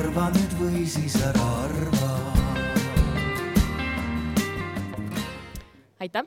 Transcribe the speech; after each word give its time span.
arva 0.00 0.30
nüüd 0.32 0.52
või 0.56 0.82
siis 0.88 1.14
ära 1.20 1.46
arva. 1.60 2.08
aitäh. 6.00 6.24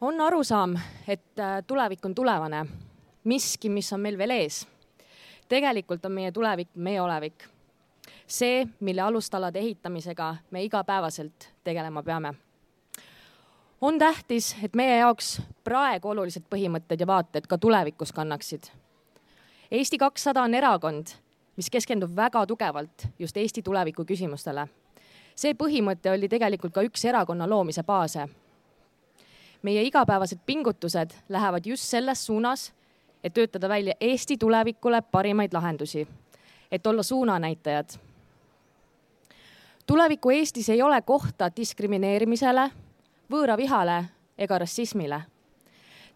on 0.00 0.20
arusaam, 0.20 0.76
et 1.08 1.40
äh, 1.40 1.62
tulevik 1.66 2.04
on 2.04 2.14
tulevane, 2.14 2.66
miski, 3.24 3.68
mis 3.68 3.92
on 3.92 4.00
meil 4.00 4.18
veel 4.18 4.30
ees. 4.30 4.66
tegelikult 5.48 6.04
on 6.04 6.12
meie 6.12 6.32
tulevik 6.32 6.68
meie 6.74 7.00
olevik. 7.00 7.48
see, 8.26 8.66
mille 8.80 9.00
alustalade 9.00 9.58
ehitamisega 9.58 10.36
me 10.50 10.64
igapäevaselt 10.64 11.52
tegelema 11.64 12.02
peame 12.02 12.34
on 13.80 13.98
tähtis, 13.98 14.56
et 14.62 14.74
meie 14.74 14.98
jaoks 14.98 15.40
praegu 15.64 16.08
olulised 16.08 16.44
põhimõtted 16.50 17.00
ja 17.00 17.06
vaated 17.06 17.46
ka 17.46 17.58
tulevikus 17.58 18.12
kannaksid. 18.12 18.68
Eesti 19.70 19.98
kakssada 19.98 20.42
on 20.42 20.54
erakond, 20.54 21.06
mis 21.56 21.70
keskendub 21.70 22.16
väga 22.16 22.46
tugevalt 22.46 23.06
just 23.18 23.36
Eesti 23.36 23.62
tuleviku 23.62 24.04
küsimustele. 24.04 24.66
see 25.36 25.52
põhimõte 25.52 26.10
oli 26.10 26.28
tegelikult 26.28 26.72
ka 26.72 26.82
üks 26.82 27.04
erakonna 27.04 27.48
loomise 27.48 27.82
baase. 27.82 28.28
meie 29.62 29.82
igapäevased 29.82 30.38
pingutused 30.46 31.10
lähevad 31.28 31.66
just 31.66 31.82
selles 31.82 32.26
suunas, 32.26 32.72
et 33.24 33.34
töötada 33.34 33.68
välja 33.68 33.94
Eesti 34.00 34.36
tulevikule 34.36 35.02
parimaid 35.02 35.52
lahendusi, 35.52 36.08
et 36.70 36.86
olla 36.86 37.02
suunanäitajad. 37.02 37.88
tuleviku 39.86 40.30
Eestis 40.30 40.68
ei 40.68 40.82
ole 40.82 41.02
kohta 41.02 41.50
diskrimineerimisele 41.56 42.70
võõravihale 43.30 44.04
ega 44.38 44.58
rassismile. 44.58 45.22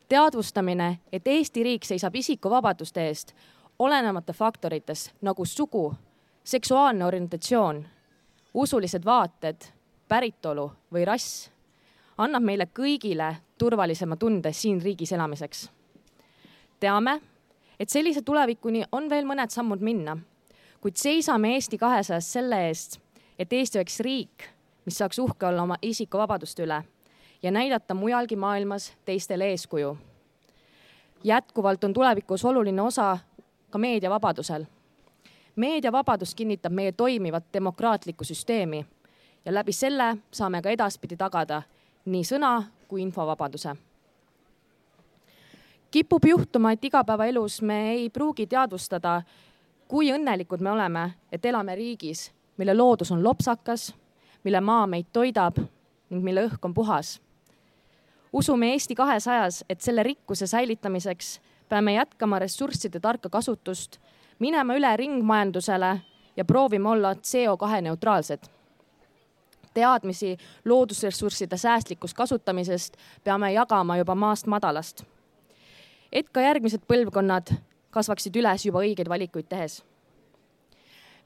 teadvustamine, 0.08 0.98
et 1.12 1.26
Eesti 1.26 1.62
riik 1.62 1.84
seisab 1.84 2.14
isikuvabaduste 2.14 3.08
eest, 3.08 3.34
olenemata 3.80 4.32
faktorites 4.32 5.10
nagu 5.24 5.44
sugu, 5.44 5.94
seksuaalne 6.44 7.04
orientatsioon, 7.04 7.86
usulised 8.54 9.04
vaated, 9.04 9.56
päritolu 10.08 10.66
või 10.92 11.04
rass, 11.08 11.48
annab 12.18 12.44
meile 12.44 12.66
kõigile 12.76 13.34
turvalisema 13.58 14.16
tunde 14.20 14.52
siin 14.52 14.82
riigis 14.82 15.12
elamiseks. 15.12 15.70
teame, 16.80 17.20
et 17.80 17.88
sellise 17.88 18.22
tulevikuni 18.22 18.84
on 18.92 19.10
veel 19.10 19.24
mõned 19.24 19.50
sammud 19.50 19.80
minna, 19.80 20.18
kuid 20.80 20.96
seisame 20.96 21.54
Eesti 21.54 21.78
kahesajas 21.78 22.32
selle 22.32 22.66
eest, 22.68 23.00
et 23.38 23.52
Eesti 23.52 23.78
oleks 23.78 24.00
riik, 24.00 24.44
mis 24.84 24.98
saaks 24.98 25.18
uhke 25.18 25.46
olla 25.46 25.62
oma 25.62 25.76
isikuvabaduste 25.82 26.64
üle 26.64 26.82
ja 27.42 27.50
näidata 27.50 27.94
mujalgi 27.94 28.36
maailmas 28.36 28.92
teistele 29.04 29.46
eeskuju. 29.50 29.96
jätkuvalt 31.24 31.84
on 31.84 31.92
tulevikus 31.92 32.44
oluline 32.44 32.82
osa 32.82 33.18
ka 33.70 33.78
meediavabadusel. 33.78 34.64
meediavabadus 35.56 36.34
kinnitab 36.34 36.72
meie 36.72 36.92
toimivat 36.92 37.44
demokraatlikku 37.52 38.24
süsteemi 38.24 38.86
ja 39.44 39.54
läbi 39.54 39.72
selle 39.72 40.16
saame 40.32 40.62
ka 40.62 40.70
edaspidi 40.70 41.16
tagada 41.16 41.62
nii 42.04 42.22
sõna 42.22 42.62
kui 42.88 43.02
infovabaduse. 43.02 43.76
kipub 45.90 46.24
juhtuma, 46.24 46.72
et 46.72 46.84
igapäevaelus 46.84 47.62
me 47.62 47.92
ei 47.92 48.10
pruugi 48.10 48.46
teadvustada, 48.46 49.22
kui 49.88 50.12
õnnelikud 50.12 50.60
me 50.60 50.70
oleme, 50.70 51.10
et 51.32 51.44
elame 51.44 51.74
riigis, 51.74 52.32
mille 52.56 52.74
loodus 52.74 53.10
on 53.10 53.24
lopsakas, 53.24 53.94
mille 54.44 54.60
maa 54.60 54.86
meid 54.86 55.06
toidab 55.12 55.58
ning 56.10 56.24
mille 56.24 56.46
õhk 56.46 56.64
on 56.64 56.74
puhas 56.74 57.20
usume 58.32 58.72
Eesti 58.72 58.94
kahesajas, 58.94 59.64
et 59.68 59.80
selle 59.80 60.02
rikkuse 60.02 60.46
säilitamiseks 60.46 61.40
peame 61.70 61.92
jätkama 61.94 62.38
ressursside 62.38 63.00
tarka 63.00 63.28
kasutust, 63.28 63.98
minema 64.38 64.74
üle 64.74 64.90
ringmajandusele 64.96 66.00
ja 66.36 66.44
proovima 66.44 66.90
olla 66.90 67.12
CO2 67.14 67.80
neutraalsed. 67.80 68.38
teadmisi 69.74 70.36
loodusressursside 70.64 71.56
säästlikust 71.56 72.16
kasutamisest 72.16 72.96
peame 73.24 73.52
jagama 73.52 73.96
juba 73.96 74.14
maast 74.14 74.46
madalast. 74.46 75.04
et 76.12 76.28
ka 76.28 76.40
järgmised 76.40 76.80
põlvkonnad 76.88 77.54
kasvaksid 77.90 78.36
üles 78.36 78.66
juba 78.66 78.78
õigeid 78.78 79.08
valikuid 79.08 79.46
tehes. 79.48 79.84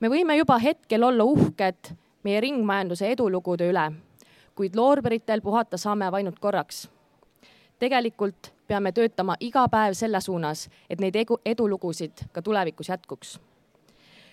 me 0.01 0.09
võime 0.09 0.37
juba 0.37 0.59
hetkel 0.59 1.03
olla 1.03 1.25
uhked 1.25 1.97
meie 2.23 2.41
ringmajanduse 2.41 3.09
edulugude 3.09 3.71
üle, 3.71 3.93
kuid 4.55 4.77
loorberitel 4.77 5.41
puhata 5.41 5.77
saame 5.77 6.11
ainult 6.13 6.39
korraks 6.39 6.94
tegelikult 7.85 8.53
peame 8.67 8.93
töötama 8.93 9.37
iga 9.41 9.67
päev 9.69 9.93
selle 9.99 10.21
suunas, 10.25 10.69
et 10.91 11.01
neid 11.01 11.17
egu, 11.21 11.39
edulugusid 11.45 12.27
ka 12.33 12.43
tulevikus 12.43 12.89
jätkuks. 12.89 13.39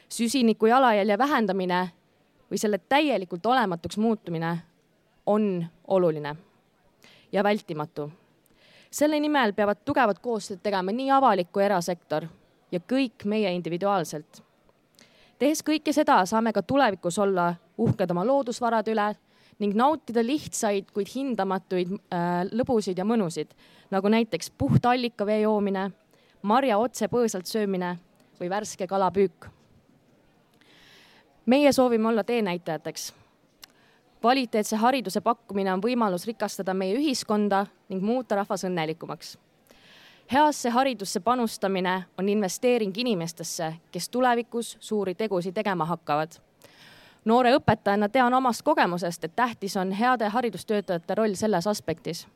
süsiniku 0.09 0.65
jalajälje 0.65 1.17
vähendamine 1.17 1.89
või 2.51 2.57
selle 2.57 2.77
täielikult 2.77 3.45
olematuks 3.45 3.97
muutumine 3.97 4.57
on 5.25 5.65
oluline 5.87 6.35
ja 7.31 7.43
vältimatu. 7.43 8.11
selle 8.91 9.19
nimel 9.19 9.53
peavad 9.53 9.77
tugevat 9.85 10.19
koostööd 10.19 10.59
tegema 10.63 10.91
nii 10.91 11.11
avalik 11.11 11.51
kui 11.51 11.63
erasektor 11.63 12.27
ja 12.71 12.79
kõik 12.79 13.25
meie 13.25 13.51
individuaalselt. 13.51 14.43
tehes 15.39 15.63
kõike 15.63 15.93
seda, 15.93 16.25
saame 16.25 16.53
ka 16.53 16.61
tulevikus 16.61 17.19
olla 17.19 17.55
uhked 17.77 18.11
oma 18.11 18.25
loodusvarade 18.25 18.91
üle 18.91 19.15
ning 19.61 19.77
nautida 19.77 20.23
lihtsaid, 20.25 20.89
kuid 20.93 21.09
hindamatuid 21.13 21.93
äh, 21.93 22.41
lõbusid 22.49 22.97
ja 22.97 23.05
mõnusid, 23.05 23.53
nagu 23.93 24.09
näiteks 24.09 24.49
puhta 24.57 24.95
allikavee 24.95 25.43
joomine, 25.43 25.89
marja 26.41 26.79
otse 26.81 27.09
põõsalt 27.11 27.49
söömine 27.49 27.95
või 28.39 28.49
värske 28.49 28.87
kalapüük. 28.89 29.49
meie 31.45 31.71
soovime 31.73 32.07
olla 32.07 32.23
teenäitajateks. 32.23 33.13
kvaliteetse 34.21 34.75
hariduse 34.75 35.21
pakkumine 35.21 35.73
on 35.73 35.81
võimalus 35.81 36.25
rikastada 36.25 36.73
meie 36.73 36.97
ühiskonda 36.97 37.65
ning 37.89 38.03
muuta 38.03 38.35
rahvas 38.35 38.63
õnnelikumaks. 38.63 39.37
heasse 40.31 40.69
haridusse 40.69 41.19
panustamine 41.19 42.03
on 42.17 42.29
investeering 42.29 42.97
inimestesse, 42.97 43.73
kes 43.91 44.09
tulevikus 44.09 44.77
suuri 44.79 45.15
tegusid 45.15 45.53
tegema 45.53 45.85
hakkavad 45.85 46.41
noore 47.25 47.53
õpetajana 47.55 48.09
tean 48.09 48.33
omast 48.33 48.61
kogemusest, 48.61 49.23
et 49.23 49.35
tähtis 49.35 49.77
on 49.77 49.91
heade 49.91 50.29
haridustöötajate 50.29 51.15
roll 51.15 51.33
selles 51.33 51.67
aspektis. 51.67 52.27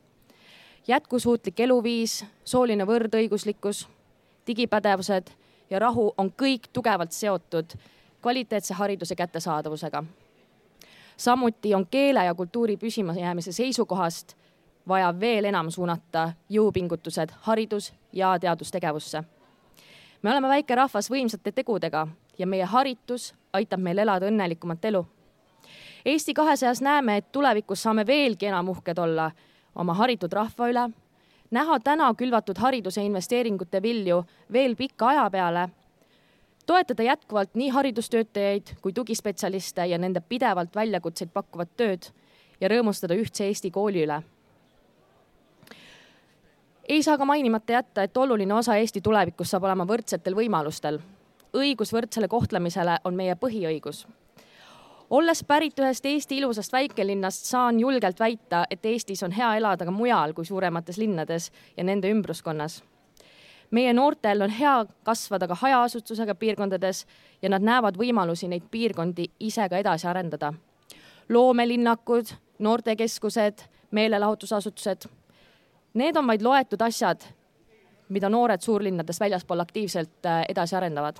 jätkusuutlik 0.88 1.60
eluviis, 1.60 2.26
sooline 2.44 2.86
võrdõiguslikkus, 2.86 3.88
digipädevused 4.48 5.30
ja 5.70 5.80
rahu 5.80 6.14
on 6.18 6.30
kõik 6.32 6.70
tugevalt 6.74 7.12
seotud 7.12 7.74
kvaliteetse 8.22 8.74
hariduse 8.74 9.16
kättesaadavusega. 9.16 10.04
samuti 11.18 11.76
on 11.76 11.88
keele 11.88 12.26
ja 12.26 12.36
kultuuri 12.36 12.78
püsimajäämise 12.78 13.52
seisukohast 13.52 14.36
vaja 14.88 15.20
veel 15.20 15.46
enam 15.46 15.70
suunata 15.70 16.34
jõupingutused 16.50 17.30
haridus- 17.42 17.94
ja 18.14 18.40
teadustegevusse. 18.40 19.24
me 20.22 20.32
oleme 20.32 20.48
väike 20.48 20.76
rahvas 20.76 21.12
võimsate 21.12 21.52
tegudega 21.52 22.08
ja 22.38 22.48
meie 22.48 22.66
haritus 22.66 23.34
aitab 23.56 23.82
meil 23.82 24.00
elada 24.04 24.28
õnnelikumat 24.30 24.86
elu. 24.86 25.06
Eesti 26.06 26.34
kahesajas 26.34 26.82
näeme, 26.86 27.18
et 27.18 27.32
tulevikus 27.32 27.82
saame 27.84 28.06
veelgi 28.08 28.46
enam 28.46 28.70
uhked 28.70 28.98
olla 29.02 29.32
oma 29.76 29.94
haritud 29.94 30.34
rahva 30.34 30.70
üle, 30.70 30.84
näha 31.52 31.80
täna 31.80 32.12
külvatud 32.14 32.58
hariduse 32.62 33.04
investeeringute 33.04 33.82
vilju 33.82 34.22
veel 34.54 34.76
pika 34.76 35.10
aja 35.14 35.26
peale, 35.34 35.66
toetada 36.66 37.04
jätkuvalt 37.04 37.56
nii 37.56 37.70
haridustöötajaid 37.70 38.76
kui 38.82 38.94
tugispetsialiste 38.94 39.86
ja 39.86 39.98
nende 39.98 40.22
pidevalt 40.22 40.76
väljakutseid 40.76 41.34
pakkuvat 41.34 41.76
tööd 41.78 42.12
ja 42.62 42.70
rõõmustada 42.70 43.18
ühtse 43.18 43.50
Eesti 43.50 43.72
kooli 43.72 44.06
üle 44.06 44.22
ei 46.88 47.04
saa 47.04 47.18
ka 47.18 47.26
mainimata 47.26 47.74
jätta, 47.74 48.04
et 48.04 48.18
oluline 48.18 48.54
osa 48.54 48.76
Eesti 48.76 49.02
tulevikust 49.02 49.52
saab 49.52 49.64
olema 49.64 49.88
võrdsetel 49.90 50.36
võimalustel 50.38 51.00
õigus 51.56 51.94
võrdsele 51.94 52.28
kohtlemisele 52.28 53.00
on 53.04 53.16
meie 53.16 53.36
põhiõigus. 53.36 54.06
olles 55.10 55.44
pärit 55.44 55.80
ühest 55.80 56.06
Eesti 56.06 56.38
ilusast 56.38 56.74
väikelinnast, 56.74 57.46
saan 57.46 57.80
julgelt 57.80 58.20
väita, 58.20 58.66
et 58.70 58.86
Eestis 58.86 59.24
on 59.24 59.32
hea 59.32 59.56
elada 59.56 59.86
ka 59.86 59.92
mujal 59.92 60.34
kui 60.34 60.46
suuremates 60.46 60.98
linnades 60.98 61.52
ja 61.78 61.84
nende 61.84 62.12
ümbruskonnas. 62.12 62.84
meie 63.72 63.94
noortel 63.94 64.42
on 64.42 64.50
hea 64.50 64.86
kasvada 65.04 65.48
ka 65.48 65.56
hajaasustusega 65.56 66.36
piirkondades 66.36 67.06
ja 67.42 67.50
nad 67.50 67.62
näevad 67.62 67.98
võimalusi 67.98 68.48
neid 68.48 68.64
piirkondi 68.72 69.26
ise 69.40 69.70
ka 69.70 69.78
edasi 69.78 70.08
arendada. 70.08 70.54
loomelinnakud, 71.30 72.26
noortekeskused, 72.60 73.62
meelelahutusasutused, 73.92 75.06
need 75.94 76.18
on 76.18 76.28
vaid 76.28 76.42
loetud 76.42 76.82
asjad, 76.82 77.22
mida 78.10 78.30
noored 78.30 78.62
suurlinnades 78.62 79.20
väljaspool 79.20 79.60
aktiivselt 79.60 80.26
äh, 80.26 80.44
edasi 80.50 80.76
arendavad 80.76 81.16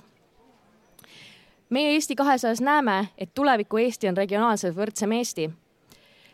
meie 1.70 1.94
Eesti 1.94 2.14
kahesajas 2.14 2.60
näeme, 2.60 3.08
et 3.18 3.34
tuleviku 3.34 3.76
Eesti 3.76 4.08
on 4.08 4.16
regionaalselt 4.16 4.76
võrdsem 4.76 5.12
Eesti. 5.12 5.50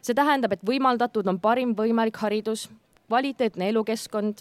see 0.02 0.14
tähendab, 0.14 0.52
et 0.52 0.64
võimaldatud 0.66 1.26
on 1.28 1.40
parim 1.40 1.74
võimalik 1.78 2.16
haridus, 2.16 2.70
kvaliteetne 3.06 3.68
elukeskkond, 3.68 4.38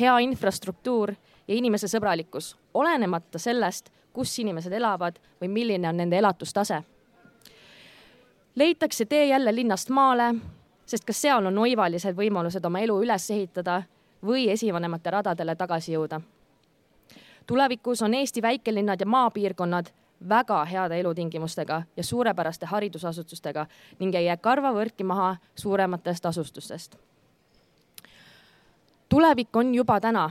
hea 0.00 0.18
infrastruktuur 0.18 1.14
ja 1.48 1.54
inimese 1.54 1.88
sõbralikkus, 1.88 2.56
olenemata 2.74 3.38
sellest, 3.38 3.90
kus 4.12 4.38
inimesed 4.38 4.72
elavad 4.72 5.18
või 5.40 5.48
milline 5.48 5.88
on 5.88 5.96
nende 5.96 6.18
elatustase. 6.18 6.82
leitakse 8.54 9.04
tee 9.04 9.26
jälle 9.26 9.54
linnast 9.54 9.88
maale, 9.88 10.34
sest 10.86 11.04
kas 11.04 11.22
seal 11.22 11.46
on 11.46 11.58
oivalised 11.58 12.16
võimalused 12.16 12.64
oma 12.66 12.80
elu 12.80 13.02
üles 13.02 13.30
ehitada 13.30 13.82
või 14.26 14.50
esivanemate 14.50 15.10
radadele 15.10 15.56
tagasi 15.56 15.92
jõuda. 15.92 16.20
tulevikus 17.46 18.02
on 18.02 18.14
Eesti 18.14 18.42
väikelinnad 18.42 19.00
ja 19.00 19.06
maapiirkonnad 19.06 19.90
väga 20.28 20.64
heade 20.64 21.00
elutingimustega 21.00 21.82
ja 21.96 22.04
suurepäraste 22.04 22.66
haridusasutustega 22.66 23.66
ning 23.98 24.14
ei 24.14 24.24
jää 24.24 24.36
karvavõrdki 24.36 25.04
maha 25.04 25.36
suurematest 25.54 26.26
asustustest. 26.26 26.96
tulevik 29.08 29.56
on 29.56 29.74
juba 29.74 30.00
täna, 30.00 30.30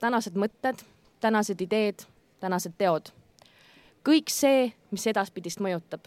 tänased 0.00 0.34
mõtted, 0.34 0.84
tänased 1.20 1.60
ideed, 1.60 2.04
tänased 2.40 2.72
teod. 2.78 3.08
kõik 4.08 4.28
see, 4.28 4.72
mis 4.90 5.06
edaspidist 5.06 5.60
mõjutab. 5.60 6.00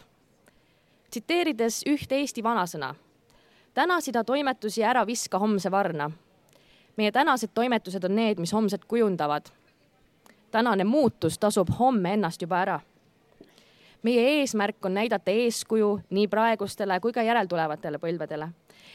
tsiteerides 1.09 1.83
ühte 1.87 2.15
Eesti 2.15 2.43
vanasõna, 2.43 2.95
täna 3.73 4.01
sida 4.01 4.23
toimetusi 4.23 4.83
ära 4.83 5.07
viska 5.07 5.39
homse 5.39 5.71
varna. 5.71 6.11
meie 6.97 7.11
tänased 7.11 7.49
toimetused 7.53 8.03
on 8.03 8.15
need, 8.15 8.39
mis 8.39 8.53
homset 8.53 8.85
kujundavad. 8.85 9.49
tänane 10.51 10.83
muutus 10.83 11.37
tasub 11.37 11.69
homme 11.79 12.13
ennast 12.13 12.41
juba 12.41 12.61
ära 12.61 12.79
meie 14.07 14.39
eesmärk 14.39 14.85
on 14.85 14.93
näidata 14.93 15.31
eeskuju 15.31 15.89
nii 16.09 16.27
praegustele 16.31 16.99
kui 17.03 17.11
ka 17.13 17.25
järeltulevatele 17.27 17.99
põlvedele, 17.99 18.47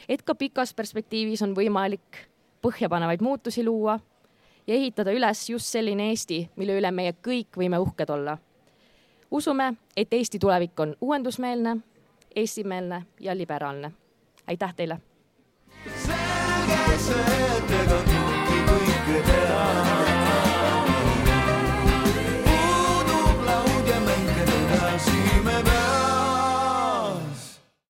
et 0.09 0.23
ka 0.25 0.35
pikas 0.35 0.73
perspektiivis 0.73 1.43
on 1.45 1.53
võimalik 1.57 2.23
põhjapanevaid 2.65 3.21
muutusi 3.21 3.65
luua 3.65 3.99
ja 4.67 4.73
ehitada 4.73 5.13
üles 5.13 5.45
just 5.49 5.69
selline 5.69 6.09
Eesti, 6.09 6.39
mille 6.55 6.79
üle 6.79 6.91
meie 6.91 7.13
kõik 7.29 7.61
võime 7.61 7.79
uhked 7.83 8.09
olla. 8.09 8.37
usume, 9.31 9.73
et 9.97 10.13
Eesti 10.13 10.39
tulevik 10.39 10.79
on 10.79 10.95
uuendusmeelne, 11.01 11.77
eestimeelne 12.35 13.05
ja 13.19 13.37
liberaalne. 13.37 13.91
aitäh 14.47 14.73
teile! 14.75 15.12